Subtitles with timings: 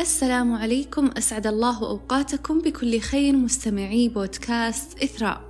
[0.00, 5.40] السلام عليكم أسعد الله أوقاتكم بكل خير مستمعي بودكاست إثراء.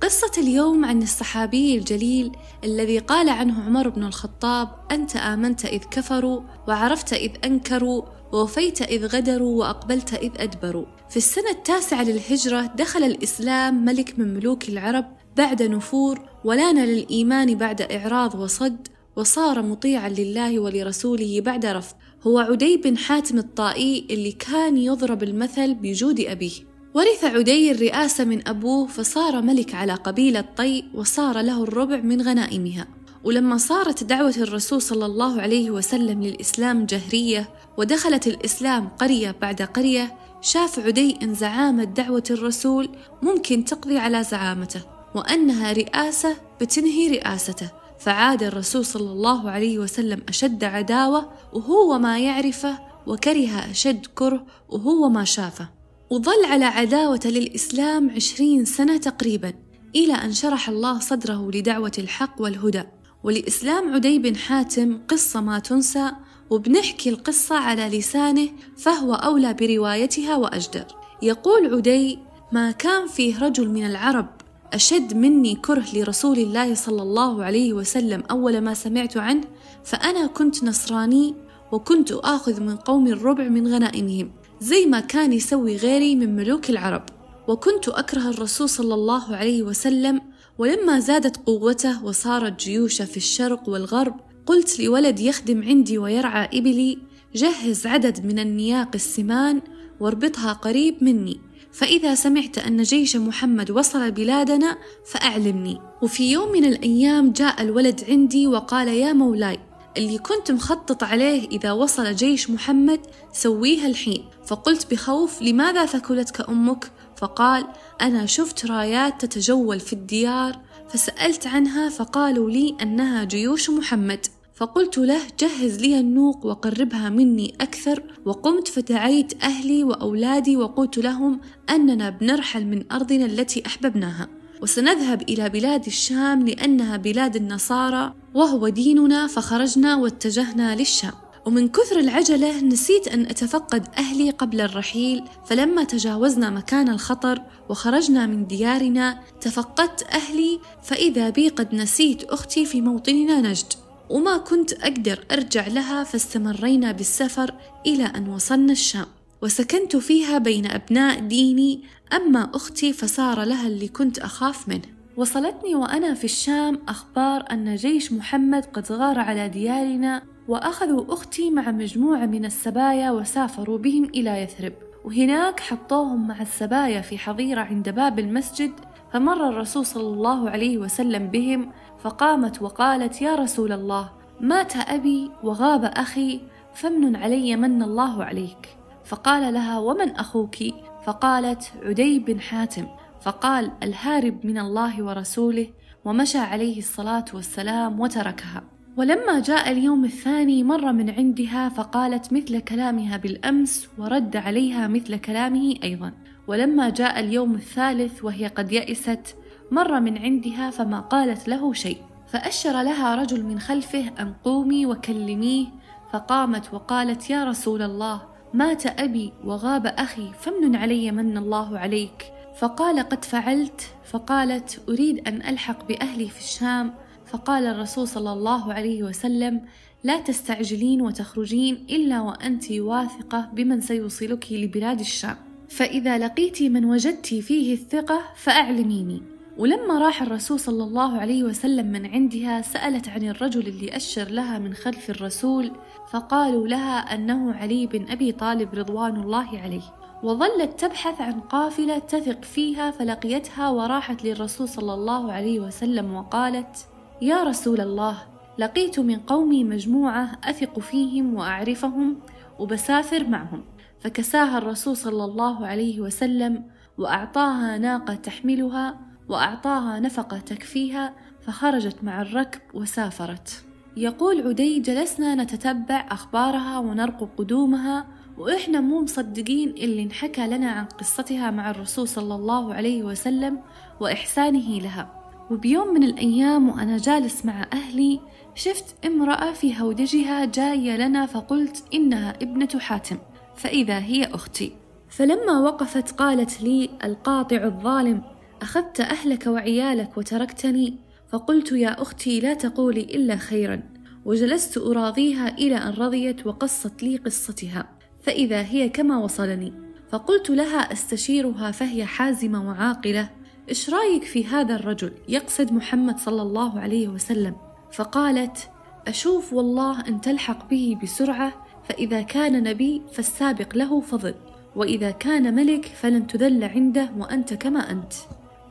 [0.00, 2.32] قصة اليوم عن الصحابي الجليل
[2.64, 8.02] الذي قال عنه عمر بن الخطاب: أنت آمنت إذ كفروا، وعرفت إذ أنكروا،
[8.32, 10.86] ووفيت إذ غدروا، وأقبلت إذ أدبروا.
[11.10, 15.04] في السنة التاسعة للهجرة دخل الإسلام ملك من ملوك العرب
[15.36, 22.76] بعد نفور، ولان للإيمان بعد إعراض وصد، وصار مطيعا لله ولرسوله بعد رفض هو عدي
[22.76, 26.52] بن حاتم الطائي اللي كان يضرب المثل بجود أبيه.
[26.94, 32.86] ورث عدي الرئاسة من أبوه فصار ملك على قبيلة طي وصار له الربع من غنائمها.
[33.24, 37.48] ولما صارت دعوة الرسول صلى الله عليه وسلم للإسلام جهرية
[37.78, 42.88] ودخلت الإسلام قرية بعد قرية شاف عدي إن زعامة دعوة الرسول
[43.22, 44.80] ممكن تقضي على زعامته
[45.14, 47.81] وأنها رئاسة بتنهي رئاسته.
[48.04, 55.08] فعاد الرسول صلى الله عليه وسلم أشد عداوة وهو ما يعرفه وكره أشد كره وهو
[55.08, 55.68] ما شافه.
[56.10, 59.52] وظل على عداوة للإسلام عشرين سنة تقريبا
[59.96, 62.82] إلى أن شرح الله صدره لدعوة الحق والهدى.
[63.24, 66.10] ولإسلام عدي بن حاتم قصة ما تنسى
[66.50, 70.84] وبنحكي القصة على لسانه فهو أولى بروايتها وأجدر.
[71.22, 72.18] يقول عدي
[72.52, 74.41] ما كان فيه رجل من العرب
[74.72, 79.44] أشد مني كره لرسول الله صلى الله عليه وسلم أول ما سمعت عنه
[79.84, 81.34] فأنا كنت نصراني
[81.72, 87.02] وكنت آخذ من قوم الربع من غنائمهم زي ما كان يسوي غيري من ملوك العرب.
[87.48, 90.20] وكنت أكره الرسول صلى الله عليه وسلم
[90.58, 94.14] ولما زادت قوته وصارت جيوشه في الشرق والغرب
[94.46, 96.98] قلت لولد يخدم عندي ويرعى إبلي
[97.34, 99.60] جهز عدد من النياق السمان
[100.00, 101.40] واربطها قريب مني.
[101.72, 105.80] فإذا سمعت أن جيش محمد وصل بلادنا فأعلمني.
[106.02, 109.58] وفي يوم من الأيام جاء الولد عندي وقال يا مولاي
[109.96, 113.00] اللي كنت مخطط عليه إذا وصل جيش محمد
[113.32, 114.24] سويها الحين.
[114.46, 117.66] فقلت بخوف لماذا ثكلتك أمك؟ فقال
[118.00, 120.58] أنا شفت رايات تتجول في الديار.
[120.88, 124.26] فسألت عنها فقالوا لي أنها جيوش محمد.
[124.62, 131.40] فقلت له جهز لي النوق وقربها مني أكثر وقمت فدعيت أهلي وأولادي وقلت لهم
[131.70, 134.28] أننا بنرحل من أرضنا التي أحببناها.
[134.62, 141.12] وسنذهب إلى بلاد الشام لأنها بلاد النصارى وهو ديننا فخرجنا واتجهنا للشام.
[141.46, 148.46] ومن كثر العجلة نسيت أن أتفقد أهلي قبل الرحيل فلما تجاوزنا مكان الخطر وخرجنا من
[148.46, 153.72] ديارنا تفقدت أهلي فإذا بي قد نسيت أختي في موطننا نجد.
[154.12, 157.54] وما كنت أقدر أرجع لها فاستمرينا بالسفر
[157.86, 159.06] إلى أن وصلنا الشام.
[159.42, 164.82] وسكنت فيها بين أبناء ديني أما أختي فصار لها اللي كنت أخاف منه.
[165.16, 171.70] وصلتني وأنا في الشام أخبار أن جيش محمد قد غار على ديارنا وأخذوا أختي مع
[171.70, 174.72] مجموعة من السبايا وسافروا بهم إلى يثرب.
[175.04, 178.72] وهناك حطوهم مع السبايا في حظيرة عند باب المسجد
[179.12, 181.72] فمر الرسول صلى الله عليه وسلم بهم
[182.02, 186.40] فقامت وقالت يا رسول الله مات أبي وغاب أخي
[186.74, 188.76] فمن علي من الله عليك.
[189.04, 190.56] فقال لها ومن أخوك?
[191.04, 192.86] فقالت عدي بن حاتم.
[193.20, 195.66] فقال الهارب من الله ورسوله.
[196.04, 198.62] ومشى عليه الصلاة والسلام وتركها.
[198.96, 205.74] ولما جاء اليوم الثاني مر من عندها فقالت مثل كلامها بالأمس ورد عليها مثل كلامه
[205.82, 206.12] أيضا.
[206.46, 209.36] ولما جاء اليوم الثالث وهي قد يئست
[209.72, 215.66] مر من عندها فما قالت له شيء فأشر لها رجل من خلفه أن قومي وكلميه
[216.12, 218.22] فقامت وقالت يا رسول الله
[218.54, 222.32] مات أبي وغاب أخي فمن علي من الله عليك.
[222.58, 223.80] فقال قد فعلت.
[224.04, 226.94] فقالت أريد أن ألحق بأهلي في الشام.
[227.26, 229.60] فقال الرسول صلى الله عليه وسلم
[230.04, 235.36] لا تستعجلين وتخرجين إلا وأنت واثقة بمن سيوصلك لبلاد الشام.
[235.68, 239.31] فإذا لقيت من وجدت فيه الثقة فأعلميني.
[239.58, 244.58] ولما راح الرسول صلى الله عليه وسلم من عندها سألت عن الرجل اللي أشر لها
[244.58, 245.72] من خلف الرسول
[246.10, 249.82] فقالوا لها أنه علي بن أبي طالب رضوان الله عليه.
[250.22, 256.76] وظلت تبحث عن قافلة تثق فيها فلقيتها وراحت للرسول صلى الله عليه وسلم وقالت
[257.22, 258.18] يا رسول الله
[258.58, 262.16] لقيت من قومي مجموعة أثق فيهم وأعرفهم
[262.58, 263.64] وبسافر معهم.
[264.00, 266.64] فكساها الرسول صلى الله عليه وسلم
[266.98, 273.64] وأعطاها ناقة تحملها وأعطاها نفقة تكفيها فخرجت مع الركب وسافرت.
[273.96, 278.06] يقول عدي جلسنا نتتبع أخبارها ونرقب قدومها
[278.38, 283.60] وإحنا مو مصدقين اللي انحكى لنا عن قصتها مع الرسول صلى الله عليه وسلم
[284.00, 285.22] وإحسانه لها.
[285.50, 288.20] وبيوم من الأيام وأنا جالس مع أهلي
[288.54, 293.18] شفت امرأة في هودجها جاية لنا فقلت إنها ابنة حاتم
[293.56, 294.72] فإذا هي أختي.
[295.08, 298.22] فلما وقفت قالت لي القاطع الظالم
[298.62, 300.96] أخذت أهلك وعيالك وتركتني؟
[301.28, 303.82] فقلت يا أختي لا تقولي إلا خيرا
[304.24, 307.88] وجلست أراضيها إلى أن رضيت وقصت لي قصتها
[308.22, 309.72] فإذا هي كما وصلني.
[310.10, 313.30] فقلت لها أستشيرها فهي حازمة وعاقلة.
[313.68, 317.56] إيش رأيك في هذا الرجل؟ يقصد محمد صلى الله عليه وسلم.
[317.92, 318.70] فقالت
[319.08, 321.52] أشوف والله أن تلحق به بسرعة
[321.88, 324.34] فإذا كان نبي فالسابق له فضل
[324.76, 328.12] وإذا كان ملك فلن تذل عنده وأنت كما أنت.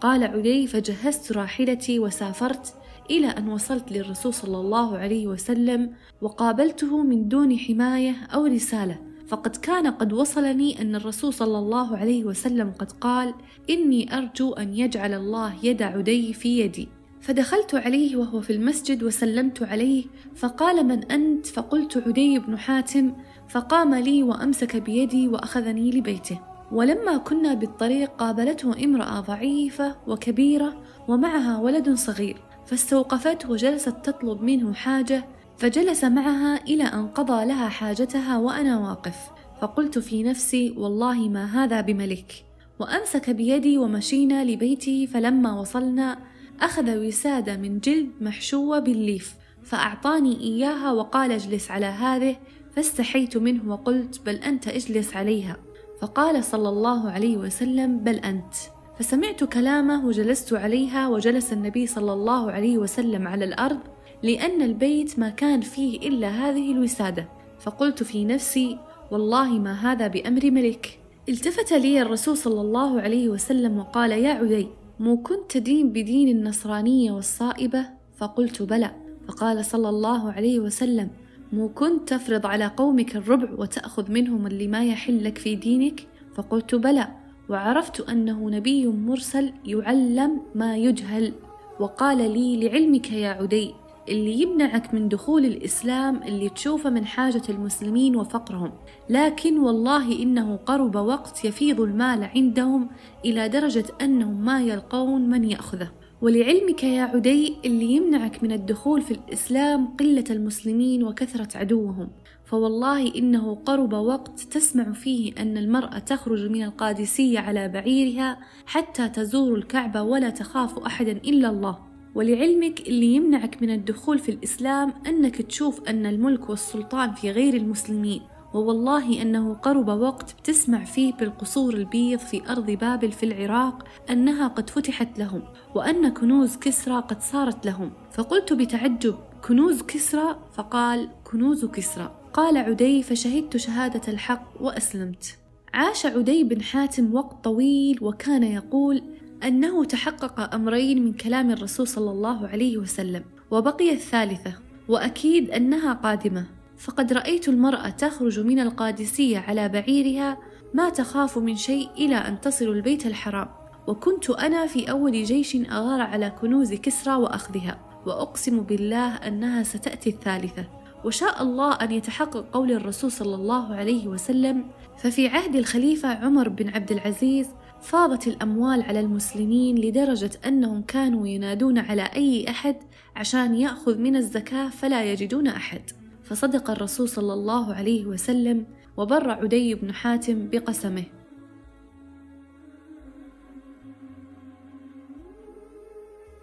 [0.01, 2.73] قال عدي فجهزت راحلتي وسافرت
[3.09, 8.99] إلى أن وصلت للرسول صلى الله عليه وسلم وقابلته من دون حماية أو رسالة.
[9.27, 13.33] فقد كان قد وصلني أن الرسول صلى الله عليه وسلم قد قال
[13.69, 16.87] إني أرجو أن يجعل الله يد عدي في يدي.
[17.21, 20.03] فدخلت عليه وهو في المسجد وسلمت عليه
[20.35, 23.13] فقال من أنت؟ فقلت عدي بن حاتم.
[23.49, 26.50] فقام لي وأمسك بيدي وأخذني لبيته.
[26.71, 35.23] ولما كنا بالطريق قابلته امرأة ضعيفة وكبيرة ومعها ولد صغير فاستوقفته وجلست تطلب منه حاجة
[35.57, 39.15] فجلس معها إلى أن قضى لها حاجتها وأنا واقف.
[39.61, 42.45] فقلت في نفسي والله ما هذا بملك.
[42.79, 46.17] وأمسك بيدي ومشينا لبيته فلما وصلنا
[46.61, 52.35] أخذ وسادة من جلد محشوة بالليف فأعطاني إياها وقال اجلس على هذه
[52.75, 55.57] فاستحيت منه وقلت بل أنت اجلس عليها.
[56.01, 58.53] فقال صلى الله عليه وسلم بل أنت.
[58.99, 63.79] فسمعت كلامه وجلست عليها وجلس النبي صلى الله عليه وسلم على الأرض
[64.23, 67.27] لأن البيت ما كان فيه إلا هذه الوسادة.
[67.59, 68.77] فقلت في نفسي
[69.11, 70.99] والله ما هذا بأمر ملك.
[71.29, 74.67] التفت لي الرسول صلى الله عليه وسلم وقال يا عدي
[74.99, 77.85] مو كنت تدين بدين النصرانية والصائبة؟
[78.17, 78.91] فقلت بلى.
[79.27, 81.09] فقال صلى الله عليه وسلم
[81.53, 86.75] مو كنت تفرض على قومك الربع وتأخذ منهم اللي ما يحل لك في دينك؟ فقلت
[86.75, 87.07] بلى
[87.49, 91.33] وعرفت أنه نبي مرسل يعلم ما يجهل
[91.79, 93.73] وقال لي لعلمك يا عدي
[94.09, 98.71] اللي يمنعك من دخول الإسلام اللي تشوفه من حاجة المسلمين وفقرهم.
[99.09, 102.89] لكن والله إنه قرب وقت يفيض المال عندهم
[103.25, 105.91] إلى درجة أنهم ما يلقون من يأخذه.
[106.21, 112.09] ولعلمك يا عدي اللي يمنعك من الدخول في الإسلام قلة المسلمين وكثرة عدوهم.
[112.45, 119.55] فوالله إنه قرب وقت تسمع فيه أن المرأة تخرج من القادسية على بعيرها حتى تزور
[119.55, 121.79] الكعبة ولا تخاف أحدا إلا الله.
[122.15, 128.21] ولعلمك اللي يمنعك من الدخول في الإسلام أنك تشوف أن الملك والسلطان في غير المسلمين.
[128.53, 134.69] ووالله أنه قرب وقت بتسمع فيه بالقصور البيض في أرض بابل في العراق أنها قد
[134.69, 135.43] فتحت لهم
[135.75, 137.91] وأن كنوز كسرى قد صارت لهم.
[138.11, 139.15] فقلت بتعجب
[139.47, 142.15] كنوز كسرى؟ فقال كنوز كسرى.
[142.33, 145.37] قال عدي فشهدت شهادة الحق وأسلمت.
[145.73, 149.03] عاش عدي بن حاتم وقت طويل وكان يقول
[149.43, 154.53] أنه تحقق أمرين من كلام الرسول صلى الله عليه وسلم وبقي الثالثة
[154.87, 156.60] وأكيد أنها قادمة.
[156.81, 160.37] فقد رأيت المرأة تخرج من القادسية على بعيرها
[160.73, 163.49] ما تخاف من شيء إلى أن تصل البيت الحرام.
[163.87, 170.65] وكنت أنا في أول جيش أغار على كنوز كسرى وأخذها وأقسم بالله أنها ستأتي الثالثة.
[171.05, 174.65] وشاء الله أن يتحقق قول الرسول صلى الله عليه وسلم
[174.97, 177.47] ففي عهد الخليفة عمر بن عبد العزيز
[177.81, 182.75] فاضت الأموال على المسلمين لدرجة أنهم كانوا ينادون على أي أحد
[183.15, 186.00] عشان يأخذ من الزكاة فلا يجدون أحد.
[186.31, 188.65] فصدق الرسول صلى الله عليه وسلم
[188.97, 191.03] وبر عدي بن حاتم بقسمه.